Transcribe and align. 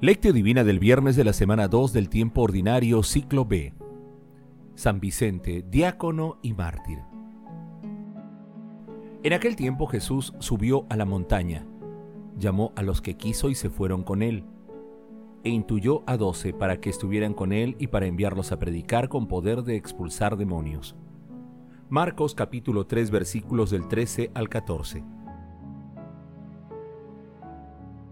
Lectio 0.00 0.32
Divina 0.32 0.62
del 0.62 0.78
viernes 0.78 1.16
de 1.16 1.24
la 1.24 1.32
semana 1.32 1.66
2 1.66 1.92
del 1.92 2.08
tiempo 2.08 2.42
ordinario, 2.42 3.02
ciclo 3.02 3.44
B. 3.44 3.74
San 4.76 5.00
Vicente, 5.00 5.64
diácono 5.68 6.38
y 6.40 6.52
mártir. 6.52 7.00
En 9.24 9.32
aquel 9.32 9.56
tiempo 9.56 9.88
Jesús 9.88 10.34
subió 10.38 10.86
a 10.88 10.94
la 10.94 11.04
montaña, 11.04 11.66
llamó 12.38 12.72
a 12.76 12.82
los 12.82 13.02
que 13.02 13.16
quiso 13.16 13.50
y 13.50 13.56
se 13.56 13.70
fueron 13.70 14.04
con 14.04 14.22
él, 14.22 14.44
e 15.42 15.48
intuyó 15.48 16.04
a 16.06 16.16
doce 16.16 16.52
para 16.52 16.80
que 16.80 16.90
estuvieran 16.90 17.34
con 17.34 17.52
él 17.52 17.74
y 17.80 17.88
para 17.88 18.06
enviarlos 18.06 18.52
a 18.52 18.58
predicar 18.60 19.08
con 19.08 19.26
poder 19.26 19.64
de 19.64 19.74
expulsar 19.74 20.36
demonios. 20.36 20.94
Marcos 21.88 22.36
capítulo 22.36 22.86
3 22.86 23.10
versículos 23.10 23.70
del 23.70 23.88
13 23.88 24.30
al 24.32 24.48
14. 24.48 25.02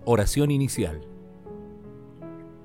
Oración 0.05 0.51
inicial. 0.51 1.16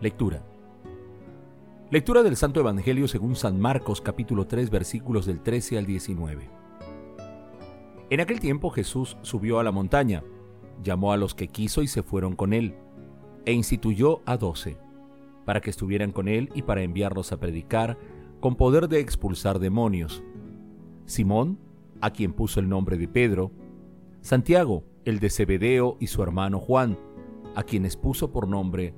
Lectura. 0.00 0.44
Lectura 1.90 2.22
del 2.22 2.36
Santo 2.36 2.60
Evangelio 2.60 3.08
según 3.08 3.34
San 3.34 3.58
Marcos 3.58 4.00
capítulo 4.00 4.46
3 4.46 4.70
versículos 4.70 5.26
del 5.26 5.40
13 5.40 5.76
al 5.76 5.86
19. 5.86 6.48
En 8.08 8.20
aquel 8.20 8.38
tiempo 8.38 8.70
Jesús 8.70 9.16
subió 9.22 9.58
a 9.58 9.64
la 9.64 9.72
montaña, 9.72 10.22
llamó 10.84 11.12
a 11.12 11.16
los 11.16 11.34
que 11.34 11.48
quiso 11.48 11.82
y 11.82 11.88
se 11.88 12.04
fueron 12.04 12.36
con 12.36 12.52
él, 12.52 12.76
e 13.44 13.52
instituyó 13.52 14.20
a 14.24 14.36
doce, 14.36 14.78
para 15.44 15.60
que 15.60 15.70
estuvieran 15.70 16.12
con 16.12 16.28
él 16.28 16.48
y 16.54 16.62
para 16.62 16.82
enviarlos 16.82 17.32
a 17.32 17.40
predicar 17.40 17.98
con 18.38 18.54
poder 18.54 18.88
de 18.88 19.00
expulsar 19.00 19.58
demonios. 19.58 20.22
Simón, 21.06 21.58
a 22.00 22.12
quien 22.12 22.34
puso 22.34 22.60
el 22.60 22.68
nombre 22.68 22.98
de 22.98 23.08
Pedro, 23.08 23.50
Santiago, 24.20 24.84
el 25.04 25.18
de 25.18 25.28
Zebedeo 25.28 25.96
y 25.98 26.06
su 26.06 26.22
hermano 26.22 26.60
Juan, 26.60 26.96
a 27.56 27.64
quienes 27.64 27.96
puso 27.96 28.30
por 28.30 28.46
nombre 28.46 28.94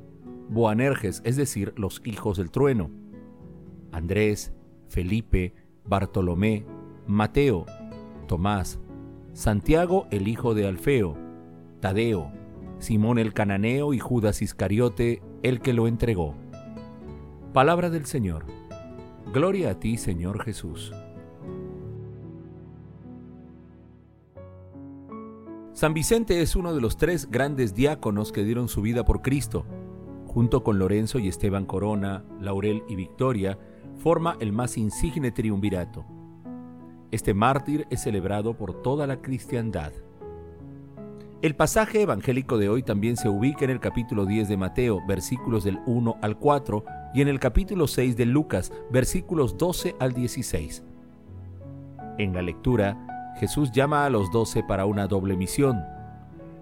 Boanerges, 0.50 1.22
es 1.24 1.36
decir, 1.36 1.72
los 1.76 2.02
hijos 2.04 2.36
del 2.36 2.50
trueno, 2.50 2.90
Andrés, 3.92 4.52
Felipe, 4.88 5.54
Bartolomé, 5.84 6.66
Mateo, 7.06 7.66
Tomás, 8.26 8.80
Santiago 9.32 10.08
el 10.10 10.26
hijo 10.26 10.54
de 10.54 10.66
Alfeo, 10.66 11.16
Tadeo, 11.78 12.32
Simón 12.80 13.18
el 13.20 13.32
cananeo 13.32 13.94
y 13.94 14.00
Judas 14.00 14.42
Iscariote, 14.42 15.22
el 15.44 15.60
que 15.60 15.72
lo 15.72 15.86
entregó. 15.86 16.34
Palabra 17.52 17.88
del 17.88 18.06
Señor. 18.06 18.44
Gloria 19.32 19.70
a 19.70 19.78
ti, 19.78 19.98
Señor 19.98 20.42
Jesús. 20.42 20.92
San 25.74 25.94
Vicente 25.94 26.42
es 26.42 26.56
uno 26.56 26.74
de 26.74 26.80
los 26.80 26.96
tres 26.96 27.30
grandes 27.30 27.74
diáconos 27.74 28.32
que 28.32 28.42
dieron 28.42 28.68
su 28.68 28.82
vida 28.82 29.04
por 29.04 29.22
Cristo 29.22 29.64
junto 30.30 30.62
con 30.62 30.78
Lorenzo 30.78 31.18
y 31.18 31.26
Esteban 31.26 31.66
Corona, 31.66 32.22
Laurel 32.40 32.84
y 32.86 32.94
Victoria, 32.94 33.58
forma 33.96 34.36
el 34.38 34.52
más 34.52 34.78
insigne 34.78 35.32
triunvirato. 35.32 36.04
Este 37.10 37.34
mártir 37.34 37.88
es 37.90 38.02
celebrado 38.02 38.54
por 38.54 38.80
toda 38.80 39.08
la 39.08 39.20
cristiandad. 39.22 39.90
El 41.42 41.56
pasaje 41.56 42.02
evangélico 42.02 42.58
de 42.58 42.68
hoy 42.68 42.84
también 42.84 43.16
se 43.16 43.28
ubica 43.28 43.64
en 43.64 43.72
el 43.72 43.80
capítulo 43.80 44.24
10 44.24 44.48
de 44.48 44.56
Mateo, 44.56 45.00
versículos 45.04 45.64
del 45.64 45.80
1 45.86 46.18
al 46.22 46.38
4, 46.38 46.84
y 47.12 47.22
en 47.22 47.28
el 47.28 47.40
capítulo 47.40 47.88
6 47.88 48.16
de 48.16 48.26
Lucas, 48.26 48.72
versículos 48.92 49.58
12 49.58 49.96
al 49.98 50.12
16. 50.12 50.84
En 52.18 52.34
la 52.34 52.42
lectura, 52.42 53.34
Jesús 53.40 53.72
llama 53.72 54.04
a 54.04 54.10
los 54.10 54.30
doce 54.30 54.62
para 54.62 54.86
una 54.86 55.08
doble 55.08 55.36
misión. 55.36 55.82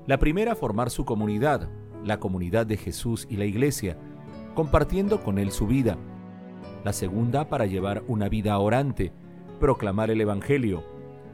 La 0.06 0.19
primera, 0.19 0.55
formar 0.55 0.89
su 0.89 1.05
comunidad, 1.05 1.69
la 2.09 2.19
comunidad 2.19 2.67
de 2.67 2.77
Jesús 2.77 3.27
y 3.31 3.37
la 3.37 3.45
iglesia, 3.45 3.97
compartiendo 4.55 5.23
con 5.23 5.39
él 5.39 5.53
su 5.53 5.67
vida. 5.67 5.97
La 6.85 6.93
segunda 6.93 7.49
para 7.49 7.67
llevar 7.67 8.03
una 8.09 8.29
vida 8.29 8.59
orante, 8.59 9.13
proclamar 9.61 10.11
el 10.11 10.21
Evangelio, 10.21 10.83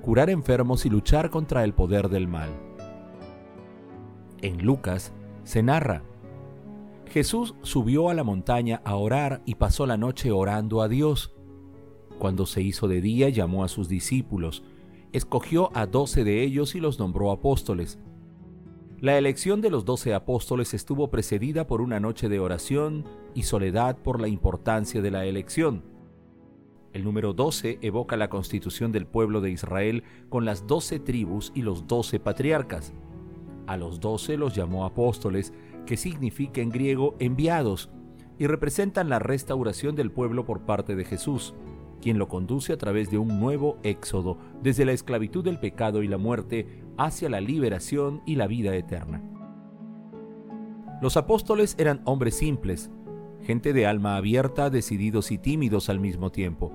curar 0.03 0.29
enfermos 0.29 0.85
y 0.85 0.91
luchar 0.91 1.31
contra 1.31 1.65
el 1.65 1.73
poder 1.73 2.09
del 2.09 2.29
mal. 2.29 2.51
En 4.43 4.63
Lucas 4.65 5.13
se 5.45 5.63
narra, 5.63 6.03
Jesús 7.15 7.55
subió 7.63 8.11
a 8.11 8.15
la 8.15 8.25
montaña 8.25 8.83
a 8.85 8.97
orar 8.97 9.41
y 9.47 9.55
pasó 9.55 9.87
la 9.87 9.97
noche 9.97 10.33
orando 10.33 10.83
a 10.83 10.89
Dios. 10.89 11.33
Cuando 12.19 12.45
se 12.45 12.61
hizo 12.61 12.89
de 12.89 13.01
día 13.01 13.29
llamó 13.29 13.63
a 13.63 13.69
sus 13.69 13.89
discípulos, 13.89 14.65
escogió 15.13 15.71
a 15.75 15.87
doce 15.87 16.25
de 16.25 16.43
ellos 16.43 16.75
y 16.75 16.81
los 16.81 16.99
nombró 16.99 17.31
apóstoles 17.31 18.01
la 19.01 19.19
elección 19.19 19.61
de 19.61 19.71
los 19.71 19.85
doce 19.85 20.15
apóstoles 20.15 20.73
estuvo 20.73 21.11
precedida 21.11 21.67
por 21.67 21.81
una 21.81 22.01
noche 22.01 22.29
de 22.29 22.39
oración 22.39 23.05
y 23.35 23.43
soledad 23.43 23.99
por 23.99 24.21
la 24.21 24.29
importancia 24.29 25.03
de 25.03 25.11
la 25.11 25.27
elección. 25.27 25.83
El 26.93 27.03
número 27.05 27.33
12 27.33 27.81
evoca 27.83 28.17
la 28.17 28.31
constitución 28.31 28.93
del 28.93 29.07
pueblo 29.07 29.41
de 29.41 29.51
Israel 29.51 30.05
con 30.29 30.45
las 30.45 30.67
doce 30.67 31.01
tribus 31.01 31.51
y 31.55 31.63
los 31.63 31.89
doce 31.89 32.21
patriarcas. 32.21 32.95
A 33.67 33.77
los 33.77 33.99
doce 33.99 34.37
los 34.37 34.55
llamó 34.55 34.85
apóstoles, 34.85 35.53
que 35.87 35.97
significa 35.97 36.61
en 36.61 36.71
griego 36.71 37.17
enviados, 37.19 37.91
y 38.39 38.47
representan 38.47 39.09
la 39.09 39.19
restauración 39.19 39.97
del 39.97 40.13
pueblo 40.13 40.45
por 40.45 40.61
parte 40.63 40.95
de 40.95 41.05
Jesús, 41.05 41.55
quien 42.05 42.19
lo 42.19 42.29
conduce 42.29 42.75
a 42.75 42.77
través 42.77 43.11
de 43.11 43.17
un 43.17 43.41
nuevo 43.41 43.79
éxodo 43.83 44.37
desde 44.63 44.85
la 44.85 44.93
esclavitud 44.93 45.43
del 45.43 45.59
pecado 45.59 46.03
y 46.03 46.07
la 46.07 46.19
muerte 46.19 46.85
hacia 46.99 47.31
la 47.31 47.41
liberación 47.41 48.21
y 48.27 48.35
la 48.35 48.47
vida 48.47 48.77
eterna. 48.77 49.23
Los 51.01 51.17
apóstoles 51.17 51.75
eran 51.79 52.03
hombres 52.05 52.37
simples, 52.37 52.91
gente 53.41 53.73
de 53.73 53.87
alma 53.87 54.17
abierta, 54.17 54.69
decididos 54.69 55.31
y 55.31 55.39
tímidos 55.39 55.89
al 55.89 55.99
mismo 55.99 56.31
tiempo. 56.31 56.73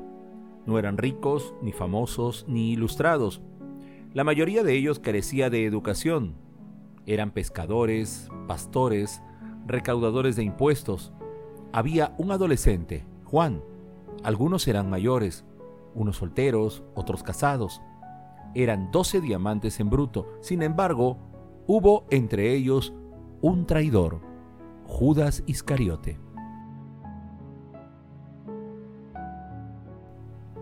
No 0.66 0.79
eran 0.79 0.97
ricos, 0.97 1.53
ni 1.61 1.73
famosos, 1.73 2.46
ni 2.47 2.72
ilustrados. 2.72 3.40
La 4.16 4.23
mayoría 4.23 4.63
de 4.63 4.73
ellos 4.73 4.97
carecía 4.97 5.51
de 5.51 5.63
educación. 5.63 6.38
Eran 7.06 7.29
pescadores, 7.29 8.29
pastores, 8.47 9.22
recaudadores 9.67 10.35
de 10.35 10.41
impuestos. 10.41 11.13
Había 11.72 12.16
un 12.17 12.31
adolescente, 12.31 13.06
Juan. 13.25 13.61
Algunos 14.24 14.68
eran 14.68 14.90
mayores, 14.90 15.46
unos 15.96 16.18
solteros, 16.18 16.84
otros 16.96 17.24
casados 17.24 17.81
eran 18.53 18.91
doce 18.91 19.22
diamantes 19.22 19.80
en 19.80 19.90
bruto. 19.90 20.28
Sin 20.41 20.62
embargo, 20.62 21.18
hubo 21.68 22.06
entre 22.09 22.53
ellos 22.53 22.94
un 23.41 23.66
traidor, 23.66 24.22
Judas 24.85 25.44
Iscariote. 25.46 26.19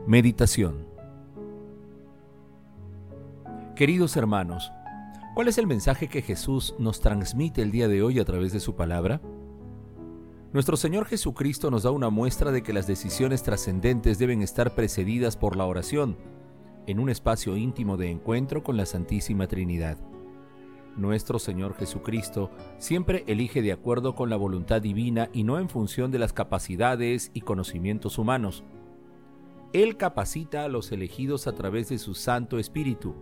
Meditación 0.05 0.87
Queridos 3.75 4.15
hermanos, 4.15 4.71
¿cuál 5.35 5.49
es 5.49 5.57
el 5.57 5.67
mensaje 5.67 6.07
que 6.07 6.21
Jesús 6.21 6.73
nos 6.79 6.99
transmite 6.99 7.61
el 7.61 7.71
día 7.71 7.87
de 7.87 8.01
hoy 8.01 8.19
a 8.19 8.25
través 8.25 8.51
de 8.53 8.59
su 8.59 8.75
palabra? 8.75 9.21
Nuestro 10.57 10.75
Señor 10.75 11.05
Jesucristo 11.05 11.69
nos 11.69 11.83
da 11.83 11.91
una 11.91 12.09
muestra 12.09 12.51
de 12.51 12.63
que 12.63 12.73
las 12.73 12.87
decisiones 12.87 13.43
trascendentes 13.43 14.17
deben 14.17 14.41
estar 14.41 14.73
precedidas 14.73 15.37
por 15.37 15.55
la 15.55 15.65
oración, 15.65 16.17
en 16.87 16.99
un 16.99 17.11
espacio 17.11 17.55
íntimo 17.55 17.95
de 17.95 18.09
encuentro 18.09 18.63
con 18.63 18.75
la 18.75 18.87
Santísima 18.87 19.45
Trinidad. 19.45 19.99
Nuestro 20.95 21.37
Señor 21.37 21.75
Jesucristo 21.75 22.49
siempre 22.79 23.23
elige 23.27 23.61
de 23.61 23.71
acuerdo 23.71 24.15
con 24.15 24.31
la 24.31 24.35
voluntad 24.35 24.81
divina 24.81 25.29
y 25.31 25.43
no 25.43 25.59
en 25.59 25.69
función 25.69 26.09
de 26.09 26.17
las 26.17 26.33
capacidades 26.33 27.29
y 27.35 27.41
conocimientos 27.41 28.17
humanos. 28.17 28.63
Él 29.73 29.95
capacita 29.95 30.63
a 30.63 30.69
los 30.69 30.91
elegidos 30.91 31.45
a 31.45 31.51
través 31.51 31.89
de 31.89 31.99
su 31.99 32.15
Santo 32.15 32.57
Espíritu. 32.57 33.13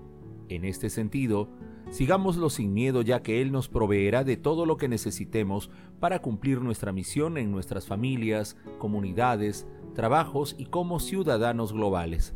En 0.48 0.64
este 0.64 0.90
sentido, 0.90 1.50
sigámoslo 1.90 2.50
sin 2.50 2.74
miedo 2.74 3.02
ya 3.02 3.22
que 3.22 3.42
Él 3.42 3.52
nos 3.52 3.68
proveerá 3.70 4.24
de 4.24 4.38
todo 4.38 4.66
lo 4.66 4.78
que 4.78 4.88
necesitemos 4.88 5.70
para 6.00 6.20
cumplir 6.22 6.62
nuestra 6.62 6.92
misión 6.92 7.38
en 7.38 7.52
nuestras 7.52 7.86
familias, 7.88 8.58
comunidades, 8.78 9.68
trabajos 9.94 10.56
y 10.58 10.66
como 10.66 11.00
ciudadanos 11.00 11.74
globales. 11.74 12.36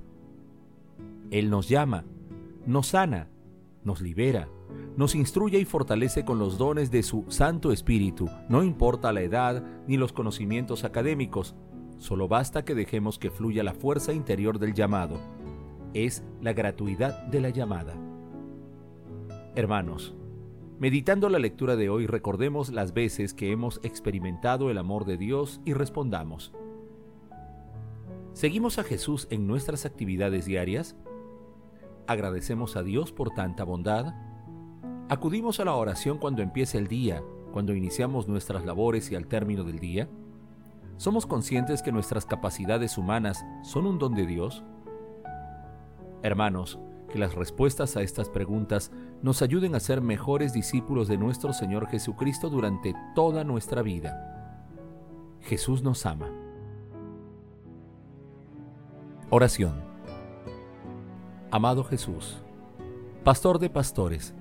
Él 1.31 1.49
nos 1.49 1.69
llama, 1.69 2.05
nos 2.65 2.87
sana, 2.87 3.29
nos 3.83 4.01
libera, 4.01 4.49
nos 4.97 5.15
instruye 5.15 5.59
y 5.59 5.65
fortalece 5.65 6.25
con 6.25 6.39
los 6.39 6.57
dones 6.57 6.91
de 6.91 7.03
su 7.03 7.25
Santo 7.27 7.71
Espíritu, 7.71 8.29
no 8.49 8.63
importa 8.63 9.13
la 9.13 9.21
edad 9.21 9.63
ni 9.87 9.97
los 9.97 10.13
conocimientos 10.13 10.83
académicos, 10.83 11.55
solo 11.97 12.27
basta 12.27 12.65
que 12.65 12.75
dejemos 12.75 13.19
que 13.19 13.29
fluya 13.29 13.63
la 13.63 13.73
fuerza 13.73 14.13
interior 14.13 14.59
del 14.59 14.73
llamado. 14.73 15.19
Es 15.93 16.23
la 16.41 16.53
gratuidad 16.53 17.23
de 17.27 17.41
la 17.41 17.49
llamada. 17.49 18.08
Hermanos, 19.55 20.13
meditando 20.77 21.27
la 21.27 21.39
lectura 21.39 21.75
de 21.75 21.89
hoy 21.89 22.05
recordemos 22.05 22.69
las 22.69 22.93
veces 22.93 23.33
que 23.33 23.51
hemos 23.51 23.79
experimentado 23.83 24.69
el 24.69 24.77
amor 24.77 25.05
de 25.05 25.17
Dios 25.17 25.59
y 25.65 25.73
respondamos. 25.73 26.53
¿Seguimos 28.33 28.77
a 28.77 28.83
Jesús 28.83 29.27
en 29.31 29.47
nuestras 29.47 29.85
actividades 29.85 30.45
diarias? 30.45 30.95
¿Agradecemos 32.05 32.75
a 32.75 32.83
Dios 32.83 33.11
por 33.11 33.31
tanta 33.31 33.63
bondad? 33.63 34.13
¿Acudimos 35.09 35.59
a 35.59 35.65
la 35.65 35.73
oración 35.73 36.19
cuando 36.19 36.43
empieza 36.43 36.77
el 36.77 36.87
día, 36.87 37.23
cuando 37.51 37.73
iniciamos 37.73 38.27
nuestras 38.27 38.63
labores 38.65 39.11
y 39.11 39.15
al 39.15 39.25
término 39.25 39.63
del 39.63 39.79
día? 39.79 40.07
¿Somos 40.97 41.25
conscientes 41.25 41.81
que 41.81 41.91
nuestras 41.91 42.27
capacidades 42.27 42.99
humanas 42.99 43.43
son 43.63 43.87
un 43.87 43.97
don 43.97 44.13
de 44.13 44.27
Dios? 44.27 44.63
Hermanos, 46.21 46.79
que 47.09 47.19
las 47.19 47.35
respuestas 47.35 47.97
a 47.97 48.01
estas 48.01 48.29
preguntas 48.29 48.91
nos 49.21 49.41
ayuden 49.41 49.75
a 49.75 49.79
ser 49.79 50.01
mejores 50.01 50.53
discípulos 50.53 51.07
de 51.07 51.17
nuestro 51.17 51.51
Señor 51.53 51.87
Jesucristo 51.87 52.49
durante 52.49 52.93
toda 53.15 53.43
nuestra 53.43 53.81
vida. 53.81 54.57
Jesús 55.41 55.83
nos 55.83 56.05
ama. 56.05 56.29
Oración. 59.29 59.81
Amado 61.51 61.83
Jesús, 61.83 62.37
Pastor 63.23 63.59
de 63.59 63.69
pastores, 63.69 64.33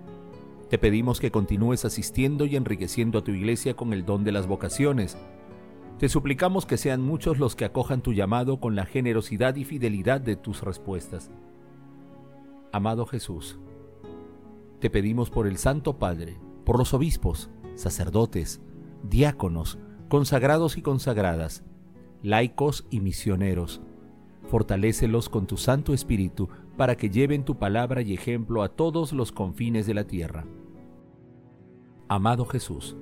te 0.70 0.78
pedimos 0.78 1.18
que 1.18 1.32
continúes 1.32 1.84
asistiendo 1.84 2.46
y 2.46 2.54
enriqueciendo 2.54 3.18
a 3.18 3.24
tu 3.24 3.32
iglesia 3.32 3.74
con 3.74 3.92
el 3.92 4.04
don 4.04 4.22
de 4.22 4.30
las 4.30 4.46
vocaciones. 4.46 5.18
Te 5.98 6.08
suplicamos 6.08 6.64
que 6.64 6.76
sean 6.76 7.02
muchos 7.02 7.38
los 7.38 7.56
que 7.56 7.64
acojan 7.64 8.02
tu 8.02 8.12
llamado 8.12 8.60
con 8.60 8.76
la 8.76 8.86
generosidad 8.86 9.56
y 9.56 9.64
fidelidad 9.64 10.20
de 10.20 10.36
tus 10.36 10.62
respuestas. 10.62 11.30
Amado 12.70 13.06
Jesús, 13.06 13.58
te 14.78 14.90
pedimos 14.90 15.30
por 15.30 15.46
el 15.46 15.56
Santo 15.56 15.98
Padre, 15.98 16.38
por 16.66 16.78
los 16.78 16.92
obispos, 16.92 17.48
sacerdotes, 17.76 18.60
diáconos, 19.02 19.78
consagrados 20.10 20.76
y 20.76 20.82
consagradas, 20.82 21.64
laicos 22.22 22.86
y 22.90 23.00
misioneros. 23.00 23.80
Fortalécelos 24.48 25.30
con 25.30 25.46
tu 25.46 25.56
Santo 25.56 25.94
Espíritu 25.94 26.50
para 26.76 26.96
que 26.96 27.08
lleven 27.08 27.44
tu 27.44 27.56
palabra 27.56 28.02
y 28.02 28.12
ejemplo 28.12 28.62
a 28.62 28.68
todos 28.68 29.14
los 29.14 29.32
confines 29.32 29.86
de 29.86 29.94
la 29.94 30.04
tierra. 30.04 30.44
Amado 32.06 32.44
Jesús, 32.44 32.96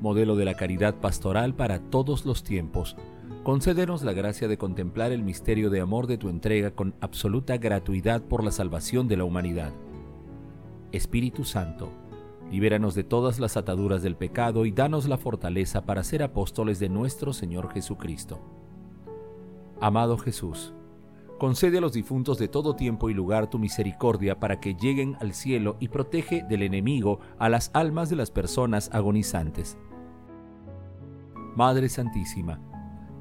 modelo 0.00 0.36
de 0.36 0.44
la 0.44 0.54
caridad 0.54 1.00
pastoral 1.00 1.54
para 1.56 1.80
todos 1.90 2.24
los 2.24 2.44
tiempos, 2.44 2.96
concédenos 3.42 4.02
la 4.02 4.12
gracia 4.12 4.48
de 4.48 4.58
contemplar 4.58 5.12
el 5.12 5.22
misterio 5.22 5.70
de 5.70 5.80
amor 5.80 6.06
de 6.06 6.18
tu 6.18 6.28
entrega 6.28 6.70
con 6.70 6.94
absoluta 7.00 7.56
gratuidad 7.58 8.22
por 8.22 8.44
la 8.44 8.52
salvación 8.52 9.08
de 9.08 9.16
la 9.16 9.24
humanidad. 9.24 9.72
Espíritu 10.92 11.44
Santo, 11.44 11.90
libéranos 12.50 12.94
de 12.94 13.04
todas 13.04 13.40
las 13.40 13.56
ataduras 13.56 14.02
del 14.02 14.16
pecado 14.16 14.66
y 14.66 14.72
danos 14.72 15.08
la 15.08 15.18
fortaleza 15.18 15.84
para 15.86 16.04
ser 16.04 16.22
apóstoles 16.22 16.78
de 16.78 16.88
nuestro 16.88 17.32
Señor 17.32 17.72
Jesucristo. 17.72 18.40
Amado 19.80 20.18
Jesús, 20.18 20.74
Concede 21.42 21.78
a 21.78 21.80
los 21.80 21.92
difuntos 21.92 22.38
de 22.38 22.46
todo 22.46 22.76
tiempo 22.76 23.10
y 23.10 23.14
lugar 23.14 23.50
tu 23.50 23.58
misericordia 23.58 24.38
para 24.38 24.60
que 24.60 24.76
lleguen 24.76 25.16
al 25.18 25.34
cielo 25.34 25.76
y 25.80 25.88
protege 25.88 26.44
del 26.48 26.62
enemigo 26.62 27.18
a 27.36 27.48
las 27.48 27.72
almas 27.74 28.08
de 28.08 28.14
las 28.14 28.30
personas 28.30 28.90
agonizantes. 28.92 29.76
Madre 31.56 31.88
Santísima, 31.88 32.60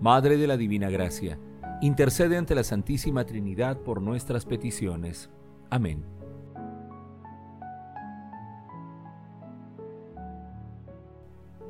Madre 0.02 0.38
de 0.38 0.48
la 0.48 0.58
Divina 0.58 0.90
Gracia, 0.90 1.38
intercede 1.82 2.36
ante 2.36 2.56
la 2.56 2.64
Santísima 2.64 3.24
Trinidad 3.26 3.78
por 3.78 4.02
nuestras 4.02 4.46
peticiones. 4.46 5.30
Amén. 5.70 6.04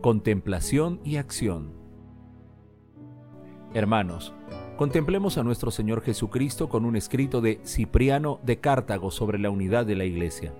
Contemplación 0.01 0.99
y 1.03 1.17
acción. 1.17 1.73
Hermanos, 3.73 4.33
Contemplemos 4.81 5.37
a 5.37 5.43
nuestro 5.43 5.69
Señor 5.69 6.01
Jesucristo 6.01 6.67
con 6.67 6.85
un 6.85 6.95
escrito 6.95 7.39
de 7.39 7.61
Cipriano 7.63 8.39
de 8.41 8.59
Cartago 8.59 9.11
sobre 9.11 9.37
la 9.37 9.51
unidad 9.51 9.85
de 9.85 9.95
la 9.95 10.05
Iglesia. 10.05 10.55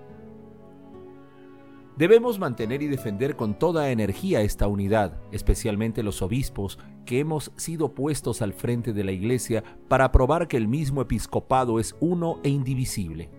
Debemos 1.96 2.38
mantener 2.38 2.82
y 2.82 2.86
defender 2.86 3.36
con 3.36 3.58
toda 3.58 3.90
energía 3.90 4.40
esta 4.40 4.66
unidad, 4.66 5.20
especialmente 5.30 6.02
los 6.02 6.22
obispos, 6.22 6.78
que 7.04 7.20
hemos 7.20 7.52
sido 7.56 7.94
puestos 7.94 8.40
al 8.42 8.54
frente 8.54 8.92
de 8.92 9.04
la 9.04 9.12
Iglesia 9.12 9.62
para 9.88 10.10
probar 10.10 10.48
que 10.48 10.56
el 10.56 10.68
mismo 10.68 11.02
episcopado 11.02 11.78
es 11.78 11.94
uno 12.00 12.40
e 12.42 12.48
indivisible. 12.48 13.30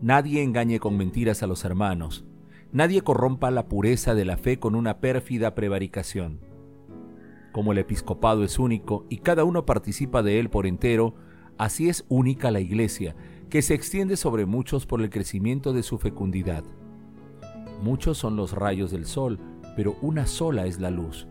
Nadie 0.00 0.42
engañe 0.42 0.80
con 0.80 0.96
mentiras 0.96 1.42
a 1.42 1.46
los 1.46 1.64
hermanos, 1.64 2.24
nadie 2.72 3.02
corrompa 3.02 3.50
la 3.50 3.68
pureza 3.68 4.14
de 4.14 4.24
la 4.24 4.36
fe 4.36 4.58
con 4.58 4.74
una 4.74 5.00
pérfida 5.00 5.54
prevaricación 5.54 6.50
como 7.52 7.72
el 7.72 7.78
episcopado 7.78 8.44
es 8.44 8.58
único 8.58 9.06
y 9.08 9.18
cada 9.18 9.44
uno 9.44 9.66
participa 9.66 10.22
de 10.22 10.38
él 10.38 10.50
por 10.50 10.66
entero, 10.66 11.14
así 11.58 11.88
es 11.88 12.04
única 12.08 12.50
la 12.50 12.60
Iglesia, 12.60 13.16
que 13.50 13.62
se 13.62 13.74
extiende 13.74 14.16
sobre 14.16 14.46
muchos 14.46 14.86
por 14.86 15.02
el 15.02 15.10
crecimiento 15.10 15.72
de 15.72 15.82
su 15.82 15.98
fecundidad. 15.98 16.62
Muchos 17.82 18.16
son 18.16 18.36
los 18.36 18.52
rayos 18.52 18.92
del 18.92 19.06
sol, 19.06 19.40
pero 19.74 19.96
una 20.02 20.26
sola 20.26 20.66
es 20.66 20.78
la 20.78 20.90
luz. 20.90 21.26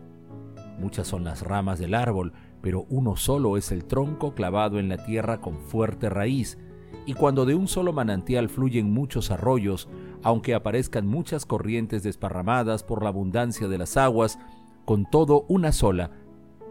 Muchas 0.78 1.08
son 1.08 1.24
las 1.24 1.42
ramas 1.42 1.78
del 1.78 1.94
árbol, 1.94 2.34
pero 2.60 2.84
uno 2.90 3.16
solo 3.16 3.56
es 3.56 3.72
el 3.72 3.86
tronco 3.86 4.34
clavado 4.34 4.78
en 4.78 4.90
la 4.90 5.04
tierra 5.04 5.40
con 5.40 5.58
fuerte 5.60 6.10
raíz, 6.10 6.58
y 7.06 7.14
cuando 7.14 7.46
de 7.46 7.54
un 7.54 7.66
solo 7.66 7.94
manantial 7.94 8.50
fluyen 8.50 8.90
muchos 8.90 9.30
arroyos, 9.30 9.88
aunque 10.22 10.54
aparezcan 10.54 11.06
muchas 11.06 11.46
corrientes 11.46 12.02
desparramadas 12.02 12.82
por 12.82 13.02
la 13.02 13.08
abundancia 13.08 13.66
de 13.66 13.78
las 13.78 13.96
aguas, 13.96 14.38
con 14.84 15.08
todo 15.10 15.46
una 15.48 15.72
sola, 15.72 16.10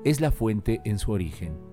es 0.04 0.22
la 0.22 0.32
fuente 0.32 0.82
en 0.86 1.00
su 1.00 1.12
origen. 1.12 1.69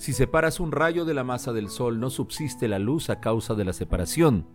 Si 0.00 0.14
separas 0.14 0.60
un 0.60 0.72
rayo 0.72 1.04
de 1.04 1.12
la 1.12 1.24
masa 1.24 1.52
del 1.52 1.68
sol, 1.68 2.00
no 2.00 2.08
subsiste 2.08 2.68
la 2.68 2.78
luz 2.78 3.10
a 3.10 3.20
causa 3.20 3.54
de 3.54 3.66
la 3.66 3.74
separación. 3.74 4.46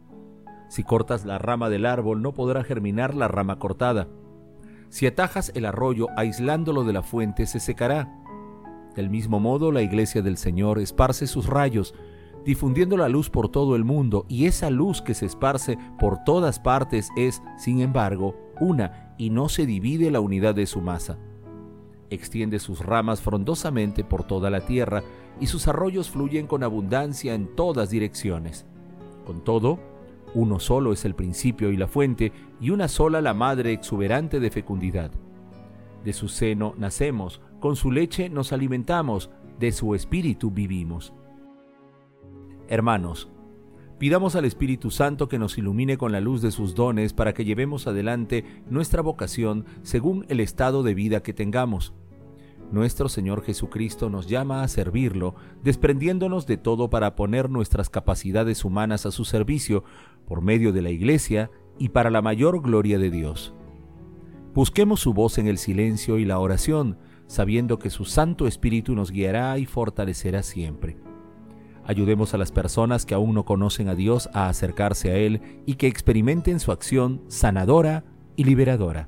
Si 0.69 0.83
cortas 0.83 1.23
la 1.23 1.37
rama 1.37 1.69
del 1.69 1.85
árbol, 1.85 2.23
no 2.23 2.33
podrá 2.33 2.63
germinar 2.63 3.13
la 3.13 3.27
rama 3.27 3.59
cortada. 3.59 4.07
Si 4.89 5.05
atajas 5.05 5.51
el 5.53 5.65
arroyo 5.65 6.07
aislándolo 6.17 6.83
de 6.83 6.93
la 6.93 7.03
fuente, 7.03 7.45
se 7.45 7.59
secará. 7.59 8.11
Del 8.95 9.11
mismo 9.11 9.39
modo, 9.39 9.71
la 9.71 9.83
iglesia 9.83 10.23
del 10.23 10.37
Señor 10.37 10.79
esparce 10.79 11.27
sus 11.27 11.45
rayos, 11.45 11.93
difundiendo 12.43 12.97
la 12.97 13.07
luz 13.07 13.29
por 13.29 13.49
todo 13.49 13.75
el 13.75 13.83
mundo, 13.83 14.25
y 14.27 14.47
esa 14.47 14.71
luz 14.71 15.03
que 15.03 15.13
se 15.13 15.27
esparce 15.27 15.77
por 15.99 16.23
todas 16.23 16.59
partes 16.59 17.09
es, 17.15 17.43
sin 17.55 17.81
embargo, 17.81 18.35
una 18.59 19.13
y 19.19 19.29
no 19.29 19.47
se 19.47 19.67
divide 19.67 20.09
la 20.09 20.21
unidad 20.21 20.55
de 20.55 20.65
su 20.65 20.81
masa. 20.81 21.19
Extiende 22.09 22.57
sus 22.57 22.83
ramas 22.83 23.21
frondosamente 23.21 24.03
por 24.03 24.23
toda 24.23 24.49
la 24.49 24.61
tierra 24.61 25.03
y 25.39 25.47
sus 25.47 25.67
arroyos 25.67 26.09
fluyen 26.09 26.47
con 26.47 26.63
abundancia 26.63 27.33
en 27.33 27.55
todas 27.55 27.89
direcciones. 27.89 28.65
Con 29.25 29.43
todo, 29.43 29.79
uno 30.33 30.59
solo 30.59 30.93
es 30.93 31.05
el 31.05 31.15
principio 31.15 31.71
y 31.71 31.77
la 31.77 31.87
fuente, 31.87 32.31
y 32.59 32.69
una 32.69 32.87
sola 32.87 33.21
la 33.21 33.33
madre 33.33 33.73
exuberante 33.73 34.39
de 34.39 34.51
fecundidad. 34.51 35.11
De 36.03 36.13
su 36.13 36.27
seno 36.27 36.73
nacemos, 36.77 37.41
con 37.59 37.75
su 37.75 37.91
leche 37.91 38.29
nos 38.29 38.53
alimentamos, 38.53 39.29
de 39.59 39.71
su 39.71 39.95
espíritu 39.95 40.51
vivimos. 40.51 41.13
Hermanos, 42.67 43.29
Pidamos 43.97 44.35
al 44.35 44.43
Espíritu 44.43 44.91
Santo 44.91 45.29
que 45.29 45.39
nos 45.39 45.57
ilumine 45.57 45.97
con 45.97 46.11
la 46.11 46.19
luz 46.19 46.41
de 46.41 46.51
sus 46.51 46.75
dones 46.75 47.13
para 47.13 47.33
que 47.33 47.45
llevemos 47.45 47.87
adelante 47.87 48.43
nuestra 48.69 49.01
vocación 49.01 49.65
según 49.83 50.25
el 50.27 50.41
estado 50.41 50.83
de 50.83 50.93
vida 50.93 51.23
que 51.23 51.33
tengamos. 51.33 51.93
Nuestro 52.75 53.07
Señor 53.07 53.41
Jesucristo 53.41 54.09
nos 54.09 54.27
llama 54.27 54.61
a 54.61 54.67
servirlo, 54.67 55.33
desprendiéndonos 55.63 56.45
de 56.45 56.57
todo 56.57 56.89
para 56.89 57.15
poner 57.15 57.49
nuestras 57.49 57.89
capacidades 57.89 58.65
humanas 58.65 59.05
a 59.05 59.11
su 59.11 59.23
servicio 59.23 59.85
por 60.27 60.41
medio 60.41 60.73
de 60.73 60.81
la 60.81 60.89
Iglesia 60.89 61.49
y 61.79 61.87
para 61.87 62.09
la 62.09 62.21
mayor 62.21 62.61
gloria 62.61 62.99
de 62.99 63.11
Dios. 63.11 63.53
Busquemos 64.53 64.99
su 64.99 65.13
voz 65.13 65.37
en 65.37 65.47
el 65.47 65.57
silencio 65.57 66.17
y 66.17 66.25
la 66.25 66.37
oración, 66.37 66.97
sabiendo 67.27 67.79
que 67.79 67.89
su 67.89 68.03
Santo 68.03 68.45
Espíritu 68.45 68.93
nos 68.93 69.09
guiará 69.09 69.57
y 69.57 69.65
fortalecerá 69.65 70.43
siempre. 70.43 70.97
Ayudemos 71.85 72.33
a 72.33 72.37
las 72.37 72.51
personas 72.51 73.05
que 73.05 73.13
aún 73.13 73.35
no 73.35 73.45
conocen 73.45 73.87
a 73.87 73.95
Dios 73.95 74.29
a 74.33 74.49
acercarse 74.49 75.11
a 75.11 75.15
Él 75.15 75.39
y 75.65 75.75
que 75.75 75.87
experimenten 75.87 76.59
su 76.59 76.73
acción 76.73 77.21
sanadora 77.29 78.03
y 78.35 78.43
liberadora. 78.43 79.07